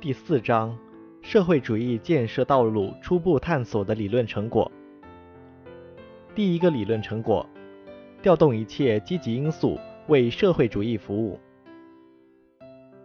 [0.00, 0.78] 第四章：
[1.22, 4.70] 社会主义建设道路初步探索的理论成果。
[6.36, 7.44] 第一个理论成果：
[8.22, 9.76] 调动一切积极因素
[10.06, 11.36] 为社会主义服务。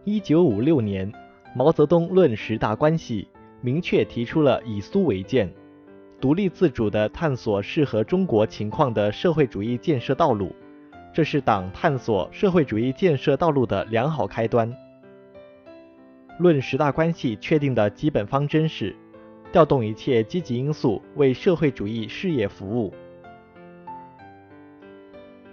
[0.04, 1.12] 一九五六年，
[1.56, 3.28] 毛泽东论十大关系，
[3.60, 5.52] 明确提出了以苏为鉴，
[6.22, 10.56] 独立自主地探索适合中国情况的社会主义建设道路。
[11.12, 14.72] 这是党探索社会主义建设道路的良好开端。
[16.40, 18.96] 论十大关系确定的基本方针是：
[19.52, 22.94] 调动一切积极因素为社会主义事业服务。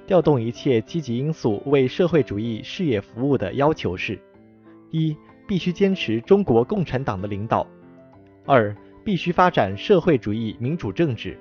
[0.06, 4.19] 调动一切积极因素为社会主义事业服务的要求是：
[4.91, 5.16] 一、
[5.47, 7.67] 必须坚持中国共产党的领导；
[8.47, 11.37] 二、必须发展社会主义民主政治；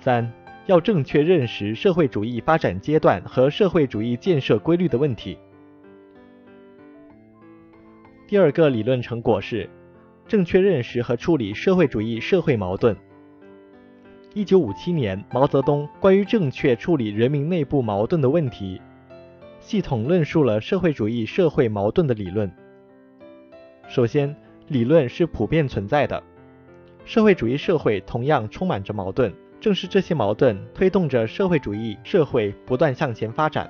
[0.00, 0.32] 三。
[0.66, 5.36] 要正确认识社会主义发展阶段和社会主义建设规律的问题。
[8.30, 9.68] 第二个理论成果是
[10.28, 12.96] 正确认识和处理社会主义社会矛盾。
[14.34, 18.80] 一九五七年，毛泽东关于正确处理人民内部矛盾的问题，
[19.58, 22.48] 系统论述了社会主义社会矛盾的理论。
[23.88, 24.32] 首先，
[24.68, 26.22] 理论是普遍存在的，
[27.04, 29.34] 社会主义社会同样充满着矛盾。
[29.60, 33.68] 正是这些矛盾推动着社会主义社会不断向前发展。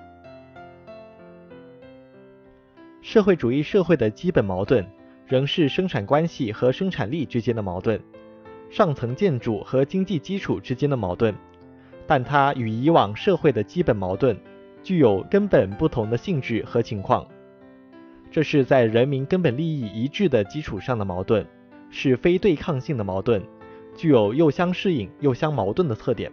[3.13, 4.87] 社会主义社会的基本矛盾
[5.27, 8.01] 仍是生产关系和生产力之间的矛盾，
[8.71, 11.35] 上层建筑和经济基础之间的矛盾，
[12.07, 14.39] 但它与以往社会的基本矛盾
[14.85, 17.27] 具有根本不同的性质和情况。
[18.31, 21.45] 这是在人民根本利益一致的基础上的矛盾，
[21.91, 23.43] 是非对抗性的矛盾。
[23.97, 26.31] 具有又相适应又相矛盾的特点，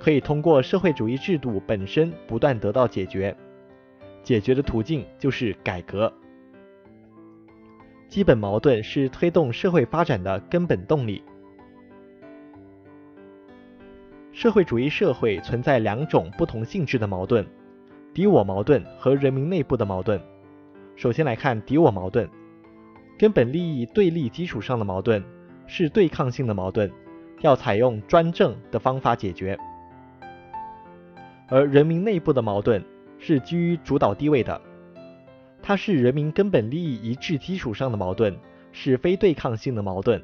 [0.00, 3.36] 可以通过社会主义制度本身不断得到解决。
[4.22, 6.12] 解决的途径就是改革。
[8.08, 11.22] 基本矛盾是推动社会发展的根本动力。
[14.32, 17.46] 社会主义社会存在两种不同性质的矛盾：
[18.14, 20.20] 敌我矛盾和人民内部的矛盾。
[20.96, 22.28] 首先来看敌我矛盾，
[23.18, 25.22] 根本利益对立基础上的矛盾。
[25.64, 26.90] 是对抗性的矛盾，
[27.40, 29.56] 要采用专政的方法解决；
[31.48, 32.84] 而人民内部的矛盾
[33.24, 34.60] 是居于主导地位的，
[35.62, 38.36] 它是人民根本利益一致基础上的矛盾，
[38.72, 40.20] 是非对抗性的矛盾，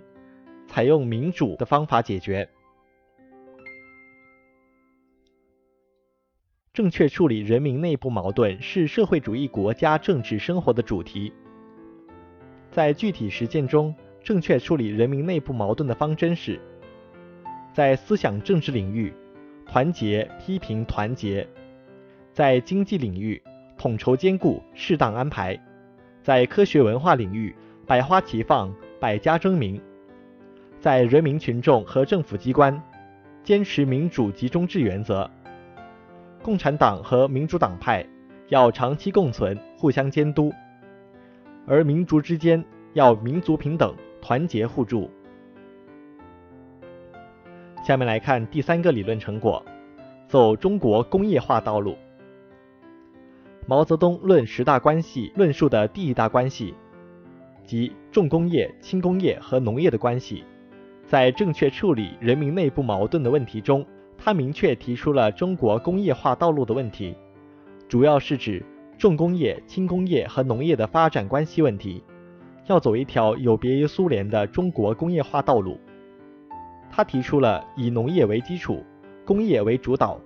[0.67, 2.49] 采用民主的方法解决。
[6.73, 11.33] 正确处理人民内部矛盾是社会主义国家政治生活的主题，
[12.73, 13.95] 在具体实践中。
[14.21, 16.61] 正确处理人民内部矛盾的方针是：
[17.73, 19.15] 在思想政治领域，
[19.65, 21.47] 团结批评团结；
[22.39, 23.43] 在经济领域，
[23.77, 25.59] 统筹兼顾适当安排；
[26.23, 27.53] 在科学文化领域，
[27.85, 29.77] 百花齐放百家争鸣；
[30.79, 32.81] 在人民群众和政府机关，
[33.43, 35.29] 坚持民主集中制原则。
[36.41, 38.07] 共产党和民主党派
[38.51, 40.49] 要长期共存，互相监督；
[41.67, 43.93] 而民族之间要民族平等。
[44.23, 45.11] 团结互助。
[47.83, 49.61] 下面来看第三个理论成果：
[50.29, 51.99] 走中国工业化道路。
[53.69, 56.73] 毛泽东论十大关系论述的第一大关系，
[57.67, 60.43] 即重工业、轻工业和农业的关系，
[61.05, 63.85] 在正确处理人民内部矛盾的问题中，
[64.17, 67.15] 他明确提出了中国工业化道路的问题，
[67.87, 68.65] 主要是指
[68.97, 72.03] 重工业、轻工业和农业的发展关系问题。
[72.69, 75.79] 要走一条有别于苏联的中国工业化道路，
[76.91, 78.83] 他提出了以农业为基础、
[79.27, 80.19] 工业为主导、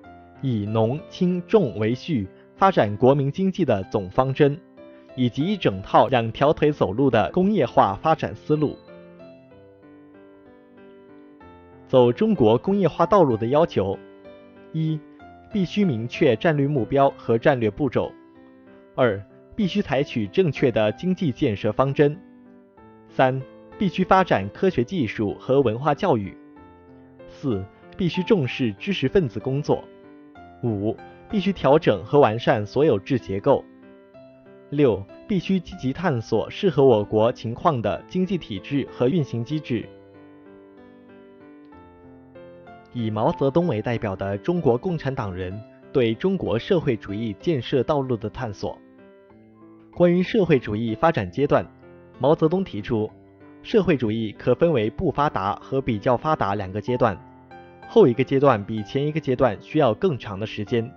[0.43, 2.29] 以农轻重为序
[2.63, 4.57] 发展国民经济的总方针，
[5.17, 8.79] 以及一整套两条腿走路的工业化发展思路。
[11.89, 13.99] 走中国工业化道路的要求：
[14.71, 15.01] 一、
[15.53, 18.13] 必须明确战略目标和战略步骤；
[18.95, 19.21] 二、
[19.57, 22.17] 必须采取正确的经济建设方针。
[23.09, 23.43] 三、
[23.77, 26.39] 必须发展科学技术和文化教育。
[27.27, 27.65] 四、
[27.97, 29.83] 必须重视知识分子工作。
[30.63, 30.97] 五、
[31.33, 33.65] 必须调整和完善所有制结构。
[34.69, 39.89] 六、必须积极探索适合我国情况的经济体制和运行机制。
[42.93, 45.59] 以毛泽东为代表的中国共产党人
[45.91, 48.79] 对中国社会主义建设道路的探索。
[49.95, 51.67] 关于社会主义发展阶段。
[52.19, 53.11] 毛泽东提出，
[53.63, 57.19] 社会主义可分为不发达和比较发达两个阶段，
[57.89, 60.89] 后一个阶段比前一个阶段需要更长的时间。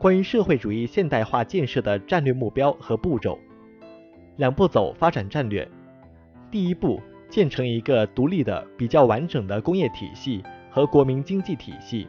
[0.00, 3.38] 关于社会主义现代化建设的战略目标和步骤，
[4.38, 5.68] 两步走发展战略。
[6.50, 6.98] 第一步，
[7.28, 12.08] 建成一个独立的、比较完整的工业体系和国民经济体系。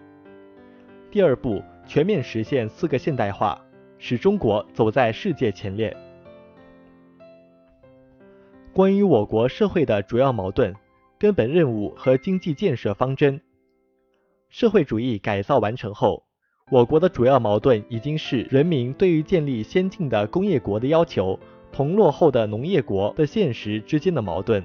[1.12, 3.62] 第二步，全面实现四个现代化，
[3.98, 5.94] 使中国走在世界前列。
[8.72, 10.74] 关于我国社会的主要矛盾、
[11.20, 13.42] 根本任务和经济建设方针，
[14.48, 16.24] 社会主义改造完成后，
[16.72, 21.38] 我国的主要矛盾已经是人民对于建立先进的工业国的要求
[21.70, 24.64] 同落后的农业国的现实之间的矛盾，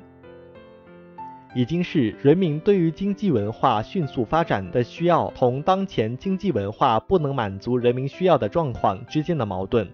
[1.52, 9.88] 已经是人民对于经济文化迅速发展的需要同当前经济文化不能满足人民需要的状况之间的矛盾。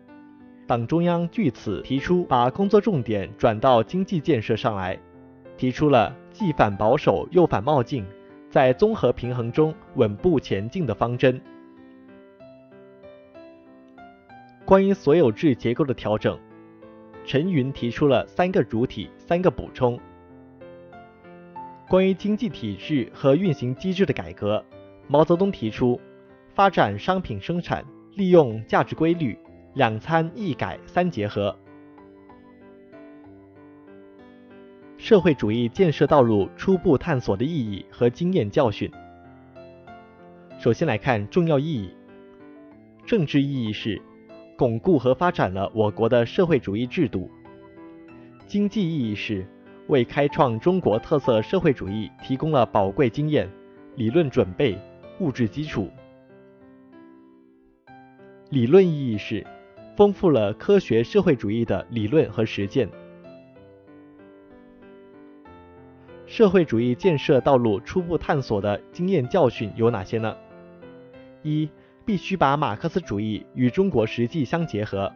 [0.67, 4.99] 党中央据此提出，把工作重点转到经济建设上来，
[5.57, 8.05] 提出了既反保守又反冒进，
[8.51, 11.41] 在综合平衡中稳步前进的方针。
[14.73, 16.41] 关于所有制结构的调整，
[17.27, 20.01] 陈云提出了三个主体、三个补充。
[21.91, 24.65] 关于经济体制和运行机制的改革，
[25.09, 26.01] 毛泽东提出
[26.55, 27.85] 发展商品生产，
[28.15, 29.39] 利用价值规律。
[29.75, 31.55] 两参一改三结合，
[34.97, 38.91] 社会主义建设道路初步探索的意义和经验教训。
[40.59, 41.95] 首先来看重要意义，
[43.05, 44.01] 政治意义是
[44.57, 47.29] 巩固和发展了我国的社会主义制度；
[48.47, 49.47] 经济意义是
[49.89, 53.51] 为开创中国特色社会主义提供了宝贵经验、
[53.97, 54.79] 理论准备、
[55.21, 55.87] 物质基础；
[58.51, 59.47] 理论意义是。
[59.95, 62.89] 丰富了科学社会主义的理论和实践。
[66.27, 70.35] 社会主义建设道路初步探索的经验教训有哪些呢？
[71.43, 71.69] 一、
[72.05, 75.13] 必须把马克思主义与中国实际相结合，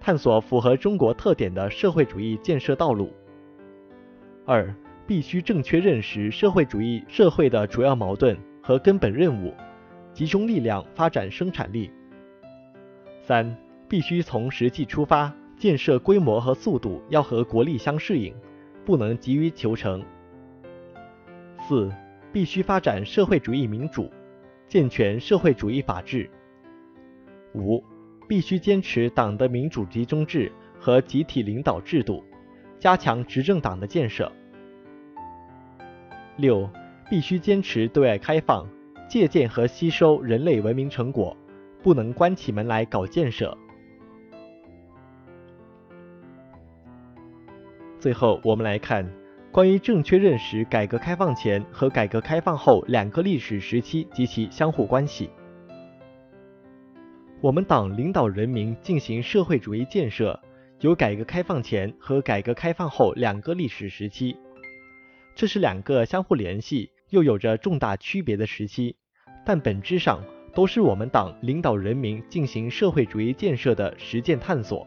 [0.00, 3.12] 探索符合中国特点的社会主义建设道路。
[4.44, 4.74] 二、
[5.06, 9.54] 必须正确认识社会主义社会的主要矛盾和根本任务，
[10.12, 11.90] 集中力量发展生产力。
[13.22, 13.56] 三、
[13.88, 18.34] 必须从实际出发，建设规模和速度要和国力相适应，
[18.84, 20.04] 不能急于求成。
[21.68, 21.90] 四、
[22.32, 24.10] 必须发展社会主义民主，
[24.68, 26.28] 健全社会主义法治。
[27.54, 27.82] 五、
[28.28, 32.24] 必须坚持党的民主集中制和集体领导制度，
[32.78, 34.30] 加强执政党的建设。
[36.36, 36.68] 六、
[37.08, 38.68] 必须坚持对外开放，
[39.08, 41.36] 借鉴和吸收人类文明成果，
[41.82, 43.56] 不能关起门来搞建设。
[47.98, 49.10] 最后，我们来看
[49.56, 55.30] 关于正确认识改革开放前和改革开放后两个历史时期及其相互关系。
[57.40, 60.38] 我们党领导人民进行社会主义建设，
[60.80, 64.36] 有改革开放前和改革开放后两个历史时期，
[65.34, 68.94] 这是两个相互联系又有着重大区别的时期，
[69.42, 74.86] 但本质上都是我们党领导人民进行社会主义建设的实践探索。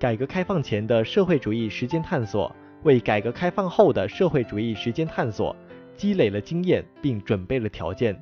[0.00, 2.50] 改革开放前的社会主义实践探索，
[2.84, 5.54] 为改革开放后的社会主义实践探索
[5.96, 8.18] 积累了经验并准备了条件。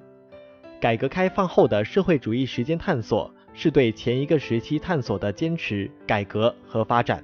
[0.81, 7.23] 改革开放后的社会主义实践探索，是对前一个时期探索的坚持、改革和发展。